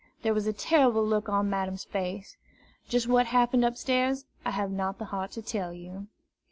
[0.23, 2.35] There was a terrible look on Madame's face.
[2.89, 6.07] Just what happened upstairs, I have not the heart to tell you.